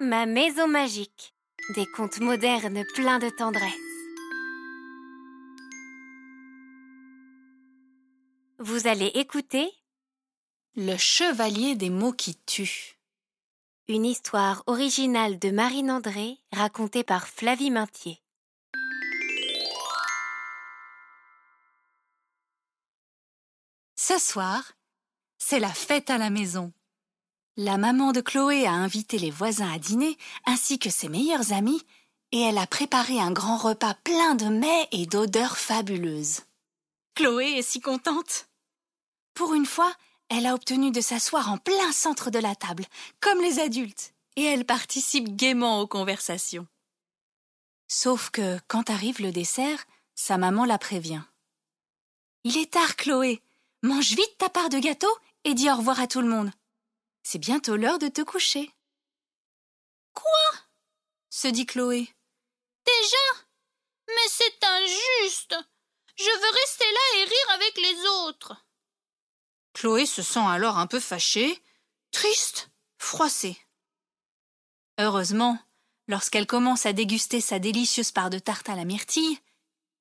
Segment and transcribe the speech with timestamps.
[0.00, 1.34] Ma maison magique.
[1.74, 3.74] Des contes modernes pleins de tendresse.
[8.60, 9.68] Vous allez écouter
[10.76, 12.96] Le chevalier des mots qui tuent.
[13.88, 18.22] une histoire originale de Marine André racontée par Flavie Maintier.
[23.96, 24.74] Ce soir,
[25.38, 26.72] c'est la fête à la maison.
[27.60, 31.82] La maman de Chloé a invité les voisins à dîner ainsi que ses meilleurs amis
[32.30, 36.42] et elle a préparé un grand repas plein de mets et d'odeurs fabuleuses.
[37.16, 38.46] Chloé est si contente.
[39.34, 39.92] Pour une fois,
[40.28, 42.84] elle a obtenu de s'asseoir en plein centre de la table,
[43.18, 46.68] comme les adultes, et elle participe gaiement aux conversations.
[47.88, 49.84] Sauf que, quand arrive le dessert,
[50.14, 51.22] sa maman la prévient.
[52.44, 53.42] Il est tard, Chloé.
[53.82, 55.12] Mange vite ta part de gâteau
[55.42, 56.52] et dis au revoir à tout le monde.
[57.30, 58.74] C'est bientôt l'heure de te coucher.
[60.14, 60.50] Quoi?
[61.28, 62.08] se dit Chloé.
[62.86, 63.44] Déjà?
[64.06, 65.54] Mais c'est injuste
[66.16, 68.56] Je veux rester là et rire avec les autres.
[69.74, 71.62] Chloé se sent alors un peu fâchée,
[72.12, 73.58] triste, froissée.
[74.96, 75.58] Heureusement,
[76.06, 79.38] lorsqu'elle commence à déguster sa délicieuse part de tarte à la myrtille,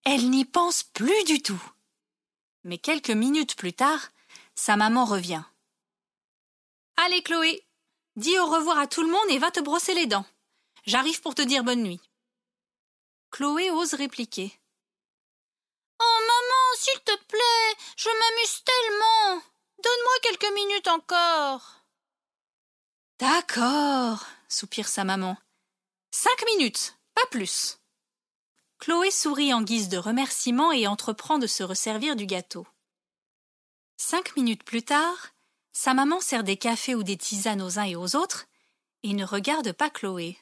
[0.06, 1.62] elle n'y pense plus du tout.
[2.64, 4.12] Mais quelques minutes plus tard,
[4.56, 5.44] sa maman revient.
[6.98, 7.64] Allez, Chloé,
[8.16, 10.26] dis au revoir à tout le monde et va te brosser les dents.
[10.86, 12.02] J'arrive pour te dire bonne nuit.
[13.30, 14.52] Chloé ose répliquer.
[16.00, 19.44] Oh maman, s'il te plaît, je m'amuse tellement.
[19.84, 21.84] Donne-moi quelques minutes encore.
[23.20, 25.38] D'accord, soupire sa maman.
[26.12, 27.80] Cinq minutes, pas plus.
[28.80, 32.66] Chloé sourit en guise de remerciement et entreprend de se resservir du gâteau.
[33.98, 35.34] Cinq minutes plus tard,
[35.78, 38.48] sa maman sert des cafés ou des tisanes aux uns et aux autres
[39.04, 40.36] et ne regarde pas Chloé.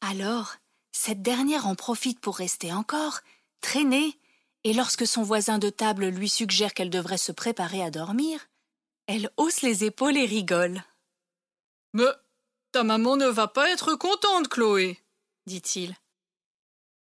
[0.00, 0.56] Alors,
[0.90, 3.20] cette dernière en profite pour rester encore,
[3.60, 4.18] traîner,
[4.64, 8.40] et lorsque son voisin de table lui suggère qu'elle devrait se préparer à dormir,
[9.06, 10.82] elle hausse les épaules et rigole.
[11.92, 12.10] Mais
[12.72, 14.98] ta maman ne va pas être contente, Chloé,
[15.46, 15.94] dit-il.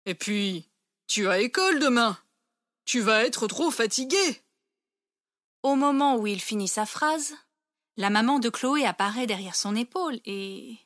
[0.05, 0.69] Et puis,
[1.07, 2.19] tu as école demain.
[2.85, 4.43] Tu vas être trop fatiguée.
[5.63, 7.35] Au moment où il finit sa phrase,
[7.97, 10.79] la maman de Chloé apparaît derrière son épaule et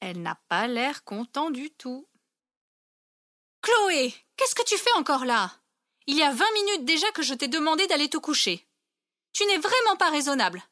[0.00, 2.08] elle n'a pas l'air content du tout.
[3.62, 5.52] Chloé, qu'est-ce que tu fais encore là?
[6.06, 8.66] Il y a vingt minutes déjà que je t'ai demandé d'aller te coucher.
[9.32, 10.62] Tu n'es vraiment pas raisonnable.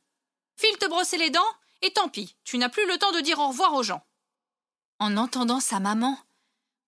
[0.57, 3.39] File te brosser les dents et tant pis, tu n'as plus le temps de dire
[3.39, 4.05] au revoir aux gens.
[4.99, 6.19] En entendant sa maman,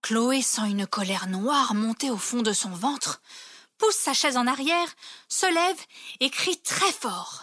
[0.03, 3.21] Chloé sent une colère noire monter au fond de son ventre,
[3.79, 4.89] pousse sa chaise en arrière,
[5.29, 5.81] se lève
[6.21, 7.43] et crie très fort.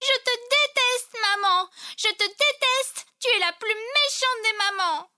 [0.00, 1.68] Je te déteste, maman.
[1.96, 3.06] Je te déteste.
[3.20, 5.10] Tu es la plus méchante des mamans.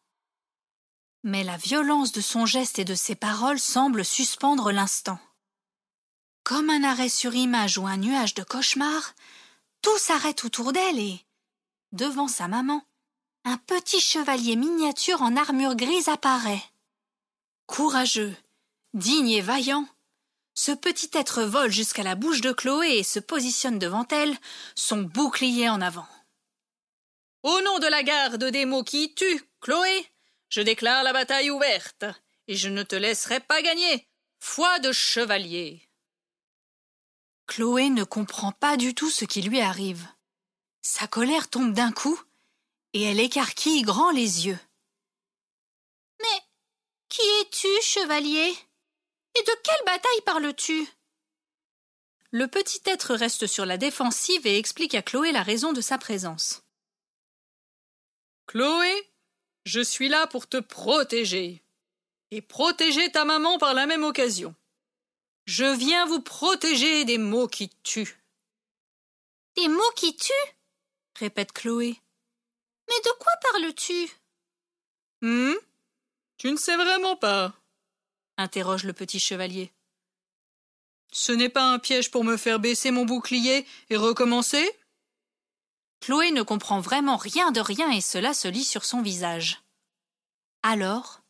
[1.22, 5.19] Mais la violence de son geste et de ses paroles semble suspendre l'instant.
[6.44, 9.14] Comme un arrêt sur image ou un nuage de cauchemar,
[9.82, 11.25] tout s'arrête autour d'elle et,
[11.92, 12.82] devant sa maman,
[13.44, 16.62] un petit chevalier miniature en armure grise apparaît.
[17.66, 18.34] Courageux,
[18.94, 19.86] digne et vaillant,
[20.54, 24.36] ce petit être vole jusqu'à la bouche de Chloé et se positionne devant elle,
[24.74, 26.08] son bouclier en avant.
[27.42, 30.06] Au nom de la garde des mots qui tuent, Chloé,
[30.48, 32.04] je déclare la bataille ouverte,
[32.48, 34.06] et je ne te laisserai pas gagner.
[34.38, 35.88] Foi de chevalier.
[37.46, 40.06] Chloé ne comprend pas du tout ce qui lui arrive.
[40.82, 42.20] Sa colère tombe d'un coup,
[42.92, 44.58] et elle écarquille grand les yeux.
[46.20, 46.40] Mais
[47.08, 48.54] qui es-tu, chevalier?
[49.36, 50.88] Et de quelle bataille parles-tu?
[52.32, 55.98] Le petit être reste sur la défensive et explique à Chloé la raison de sa
[55.98, 56.62] présence.
[58.46, 59.10] Chloé,
[59.64, 61.62] je suis là pour te protéger.
[62.30, 64.54] Et protéger ta maman par la même occasion.
[65.47, 68.16] Je viens vous protéger des mots qui tuent.
[69.56, 70.56] Des mots qui tuent?
[71.16, 72.00] répète Chloé.
[72.88, 74.09] Mais de quoi parles-tu?
[75.22, 75.56] Hum
[76.38, 77.59] Tu ne sais vraiment pas
[78.41, 79.72] interroge le petit chevalier.
[81.13, 84.69] Ce n'est pas un piège pour me faire baisser mon bouclier et recommencer?
[86.01, 89.63] Chloé ne comprend vraiment rien de rien et cela se lit sur son visage.
[90.63, 91.21] Alors,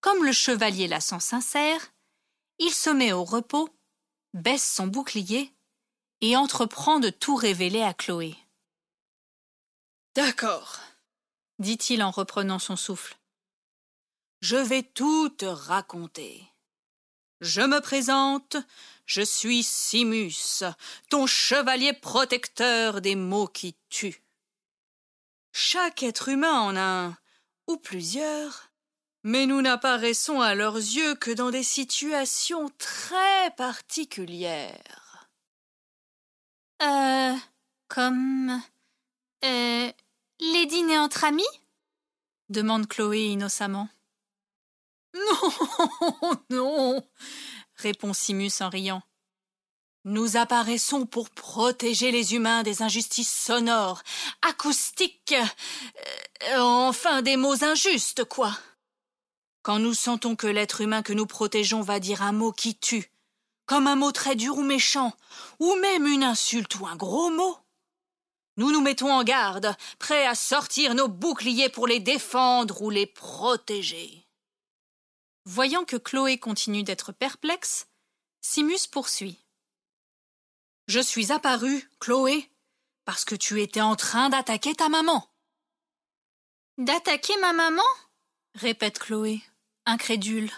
[0.00, 1.92] comme le chevalier la sent sincère,
[2.58, 3.68] il se met au repos,
[4.34, 5.52] baisse son bouclier
[6.20, 8.36] et entreprend de tout révéler à Chloé.
[10.14, 10.80] D'accord,
[11.58, 13.19] dit-il en reprenant son souffle.
[14.40, 16.42] Je vais tout te raconter.
[17.40, 18.56] Je me présente,
[19.06, 20.64] je suis Simus,
[21.08, 24.22] ton chevalier protecteur des mots qui tuent.
[25.52, 27.18] Chaque être humain en a un,
[27.66, 28.70] ou plusieurs,
[29.24, 35.28] mais nous n'apparaissons à leurs yeux que dans des situations très particulières.
[36.82, 37.34] Euh.
[37.88, 38.62] Comme.
[39.44, 39.92] Euh.
[40.40, 41.42] Les dîners entre amis?
[42.48, 43.88] demande Chloé innocemment.
[45.14, 47.02] Non, non,
[47.76, 49.02] répond Simus en riant.
[50.04, 54.02] Nous apparaissons pour protéger les humains des injustices sonores,
[54.40, 55.34] acoustiques,
[56.48, 58.56] euh, enfin des mots injustes, quoi.
[59.62, 63.12] Quand nous sentons que l'être humain que nous protégeons va dire un mot qui tue,
[63.66, 65.12] comme un mot très dur ou méchant,
[65.58, 67.58] ou même une insulte ou un gros mot,
[68.56, 73.06] nous nous mettons en garde, prêts à sortir nos boucliers pour les défendre ou les
[73.06, 74.19] protéger.
[75.52, 77.88] Voyant que Chloé continue d'être perplexe,
[78.40, 79.44] Simus poursuit.
[80.86, 82.48] Je suis apparu, Chloé,
[83.04, 85.28] parce que tu étais en train d'attaquer ta maman.
[86.78, 87.82] D'attaquer ma maman?
[88.54, 89.42] répète Chloé,
[89.86, 90.52] incrédule.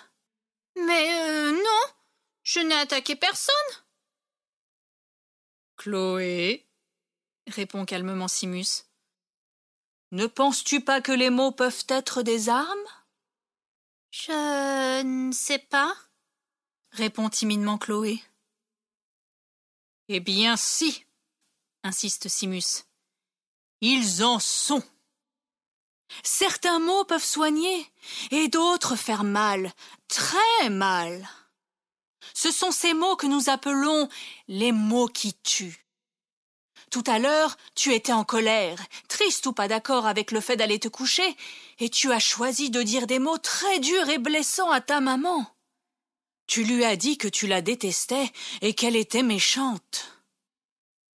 [0.77, 1.93] Mais euh, non,
[2.43, 3.55] je n'ai attaqué personne.
[5.79, 6.69] Chloé,
[7.47, 8.85] répond calmement Simus.
[10.11, 12.89] Ne penses-tu pas que les mots peuvent être des armes?
[14.12, 15.97] Je ne sais pas,
[16.91, 18.23] répond timidement Chloé.
[20.09, 21.06] Eh bien si,
[21.82, 22.85] insiste Simus.
[23.81, 24.82] Ils en sont.
[26.23, 27.91] Certains mots peuvent soigner
[28.31, 29.73] et d'autres faire mal,
[30.09, 31.26] très mal.
[32.35, 34.11] Ce sont ces mots que nous appelons
[34.47, 35.87] les mots qui tuent.
[36.91, 40.79] Tout à l'heure, tu étais en colère, triste ou pas d'accord avec le fait d'aller
[40.79, 41.35] te coucher,
[41.82, 45.52] et tu as choisi de dire des mots très durs et blessants à ta maman.
[46.46, 48.31] Tu lui as dit que tu la détestais
[48.61, 50.23] et qu'elle était méchante.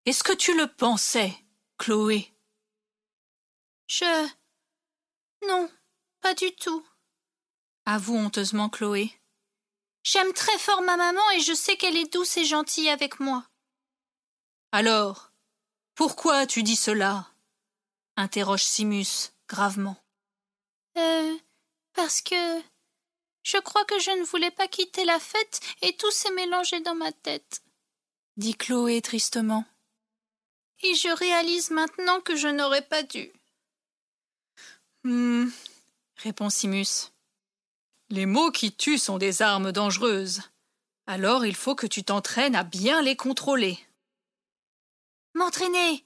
[0.07, 1.33] Est-ce que tu le pensais,
[1.79, 2.35] Chloé?
[3.87, 4.29] Je.
[5.47, 5.71] Non,
[6.21, 6.85] pas du tout.
[7.85, 9.13] Avoue honteusement Chloé.
[10.03, 13.47] J'aime très fort ma maman et je sais qu'elle est douce et gentille avec moi.
[14.73, 15.31] Alors,
[15.95, 17.31] pourquoi tu dis cela?
[18.17, 19.97] Interroge Simus gravement.
[20.97, 21.37] Euh.
[21.95, 22.61] Parce que.
[23.43, 26.97] Je crois que je ne voulais pas quitter la fête et tout s'est mélangé dans
[26.97, 27.63] ma tête.
[28.37, 29.65] Dit Chloé tristement.
[30.83, 33.31] Et je réalise maintenant que je n'aurais pas dû.
[35.05, 35.53] Hum,
[36.17, 37.13] répond Simus.
[38.11, 40.43] Les mots qui tuent sont des armes dangereuses.
[41.07, 43.79] Alors il faut que tu t'entraînes à bien les contrôler.
[45.35, 46.05] M'entraîner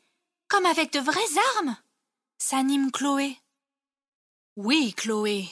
[0.48, 1.76] Comme avec de vraies armes
[2.36, 3.38] s'anime Chloé.
[4.62, 5.48] Oui, Chloé,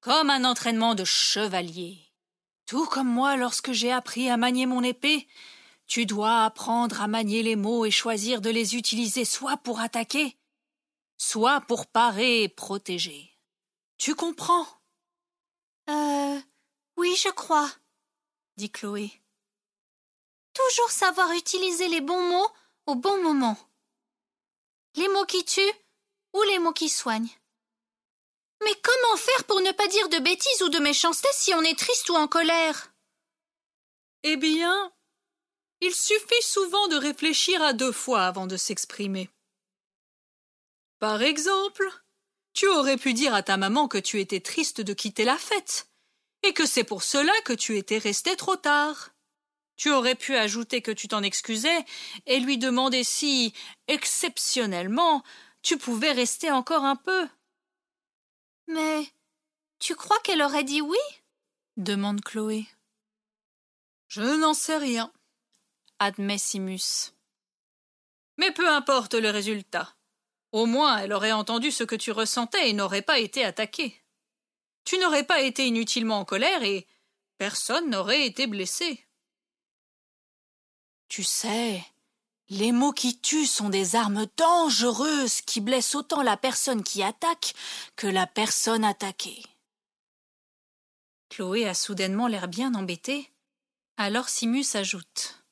[0.00, 2.00] comme un entraînement de chevalier.
[2.66, 5.28] Tout comme moi lorsque j'ai appris à manier mon épée,
[5.86, 10.36] tu dois apprendre à manier les mots et choisir de les utiliser soit pour attaquer,
[11.16, 13.38] soit pour parer et protéger.
[13.98, 14.66] Tu comprends?
[15.88, 16.40] Euh.
[16.96, 17.70] Oui, je crois,
[18.56, 19.12] dit Chloé.
[20.54, 22.50] Toujours savoir utiliser les bons mots
[22.86, 23.56] au bon moment.
[24.96, 25.60] Les mots qui tuent
[26.34, 27.30] ou les mots qui soignent.
[28.64, 31.78] Mais comment faire pour ne pas dire de bêtises ou de méchanceté si on est
[31.78, 32.92] triste ou en colère?
[34.22, 34.92] Eh bien,
[35.80, 39.30] il suffit souvent de réfléchir à deux fois avant de s'exprimer.
[40.98, 41.88] Par exemple,
[42.52, 45.88] tu aurais pu dire à ta maman que tu étais triste de quitter la fête,
[46.42, 49.10] et que c'est pour cela que tu étais resté trop tard.
[49.76, 51.84] Tu aurais pu ajouter que tu t'en excusais
[52.26, 53.54] et lui demander si,
[53.88, 55.22] exceptionnellement,
[55.62, 57.26] tu pouvais rester encore un peu.
[58.70, 59.04] Mais
[59.80, 60.98] tu crois qu'elle aurait dit oui?
[61.76, 62.68] demande Chloé.
[64.06, 65.12] Je n'en sais rien,
[65.98, 67.12] admet Simus.
[68.36, 69.96] Mais peu importe le résultat.
[70.52, 74.00] Au moins elle aurait entendu ce que tu ressentais et n'aurait pas été attaquée.
[74.84, 76.86] Tu n'aurais pas été inutilement en colère et
[77.38, 79.04] personne n'aurait été blessé.
[81.08, 81.84] Tu sais,
[82.50, 87.54] les mots qui tuent sont des armes dangereuses qui blessent autant la personne qui attaque
[87.94, 89.42] que la personne attaquée.
[91.28, 93.30] Chloé a soudainement l'air bien embêtée.
[93.96, 95.44] Alors Simus ajoute.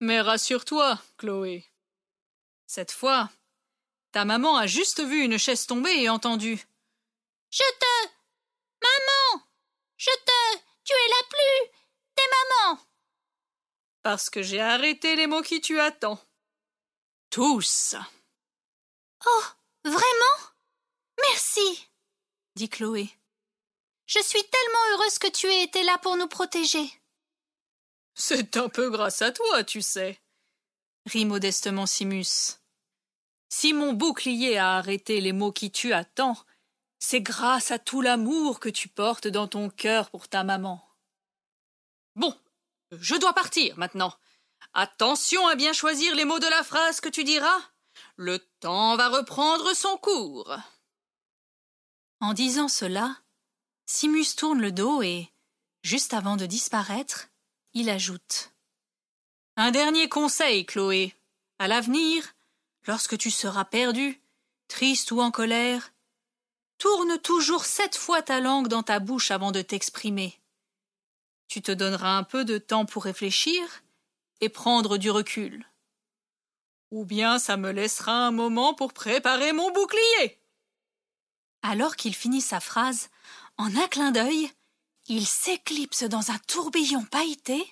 [0.00, 1.66] Mais rassure-toi, Chloé.
[2.66, 3.30] Cette fois,
[4.12, 6.66] ta maman a juste vu une chaise tomber et entendu.
[7.50, 8.08] Je te.
[8.82, 9.44] Maman
[9.98, 10.58] Je te.
[10.84, 11.72] Tu es la plus.
[12.14, 12.85] T'es maman
[14.06, 16.20] parce que j'ai arrêté les mots qui tu attends.
[17.28, 17.96] Tous.
[19.26, 19.42] Oh,
[19.82, 20.38] vraiment?
[21.22, 21.88] Merci,
[22.54, 23.10] dit Chloé.
[24.06, 26.88] Je suis tellement heureuse que tu aies été là pour nous protéger.
[28.14, 30.20] C'est un peu grâce à toi, tu sais,
[31.06, 32.60] rit modestement Simus.
[33.48, 36.38] Si mon bouclier a arrêté les mots qui tuent à temps,
[37.00, 40.88] c'est grâce à tout l'amour que tu portes dans ton cœur pour ta maman.
[42.14, 42.38] Bon,
[42.92, 44.14] je dois partir maintenant.
[44.72, 47.60] Attention à bien choisir les mots de la phrase que tu diras.
[48.16, 50.56] Le temps va reprendre son cours.
[52.20, 53.16] En disant cela,
[53.86, 55.30] Simus tourne le dos et,
[55.82, 57.28] juste avant de disparaître,
[57.74, 58.52] il ajoute
[59.56, 61.14] Un dernier conseil, Chloé.
[61.58, 62.34] À l'avenir,
[62.86, 64.20] lorsque tu seras perdu,
[64.68, 65.92] triste ou en colère,
[66.78, 70.38] tourne toujours sept fois ta langue dans ta bouche avant de t'exprimer.
[71.48, 73.82] Tu te donneras un peu de temps pour réfléchir
[74.40, 75.66] et prendre du recul.
[76.90, 80.40] Ou bien ça me laissera un moment pour préparer mon bouclier.
[81.62, 83.10] Alors qu'il finit sa phrase,
[83.58, 84.50] en un clin d'œil,
[85.08, 87.64] il s'éclipse dans un tourbillon pailleté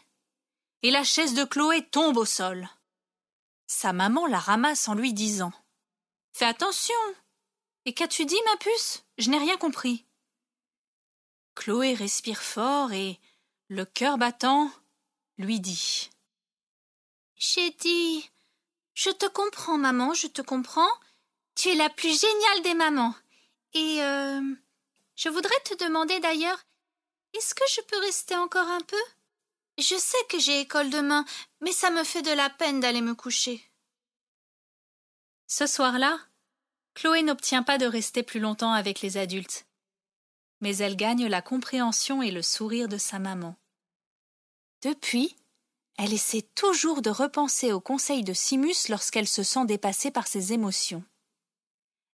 [0.82, 2.68] et la chaise de Chloé tombe au sol.
[3.66, 5.52] Sa maman la ramasse en lui disant
[6.32, 6.94] Fais attention
[7.86, 9.04] Et qu'as-tu dit, ma puce?
[9.18, 10.04] Je n'ai rien compris.
[11.54, 13.20] Chloé respire fort et,
[13.68, 14.70] le cœur battant,
[15.38, 16.10] lui dit
[17.36, 18.30] J'ai dit
[18.94, 20.90] Je te comprends, maman, je te comprends.
[21.54, 23.14] Tu es la plus géniale des mamans.
[23.72, 24.40] Et euh,
[25.16, 26.60] je voudrais te demander d'ailleurs,
[27.32, 29.02] est-ce que je peux rester encore un peu?
[29.78, 31.24] Je sais que j'ai école demain,
[31.60, 33.64] mais ça me fait de la peine d'aller me coucher.
[35.46, 36.20] Ce soir-là,
[36.94, 39.66] Chloé n'obtient pas de rester plus longtemps avec les adultes,
[40.60, 43.56] mais elle gagne la compréhension et le sourire de sa maman.
[44.82, 45.36] Depuis,
[45.96, 50.52] elle essaie toujours de repenser aux conseils de Simus lorsqu'elle se sent dépassée par ses
[50.52, 51.04] émotions.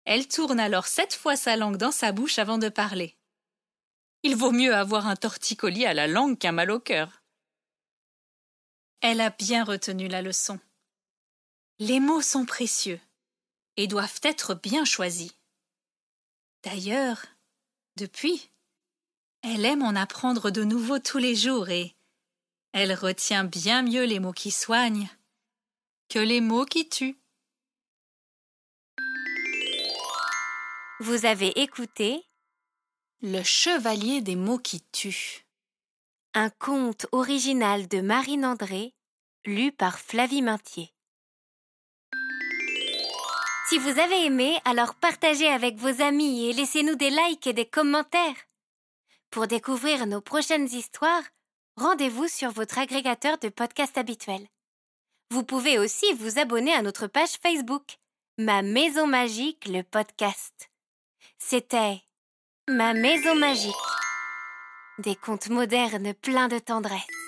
[0.05, 3.16] Elle tourne alors sept fois sa langue dans sa bouche avant de parler.
[4.23, 7.23] Il vaut mieux avoir un torticolis à la langue qu'un mal au cœur.
[9.00, 10.59] Elle a bien retenu la leçon.
[11.78, 13.00] Les mots sont précieux
[13.76, 15.33] et doivent être bien choisis.
[16.62, 17.23] D'ailleurs,
[17.97, 18.50] depuis,
[19.43, 21.97] elle aime en apprendre de nouveaux tous les jours et
[22.73, 25.09] elle retient bien mieux les mots qui soignent
[26.09, 27.19] que les mots qui tuent.
[31.00, 32.25] Vous avez écouté
[33.23, 35.47] Le chevalier des mots qui tuent.
[36.35, 38.95] un conte original de Marine André,
[39.47, 40.93] lu par Flavie Maintier.
[43.68, 47.66] Si vous avez aimé, alors partagez avec vos amis et laissez-nous des likes et des
[47.66, 48.37] commentaires.
[49.30, 51.25] Pour découvrir nos prochaines histoires,
[51.76, 54.46] rendez-vous sur votre agrégateur de podcasts habituel.
[55.32, 57.99] Vous pouvez aussi vous abonner à notre page Facebook,
[58.38, 60.70] Ma Maison Magique, le podcast.
[61.37, 62.00] C'était
[62.68, 63.75] Ma Maison Magique.
[65.00, 67.25] Des contes modernes pleins de tendresse.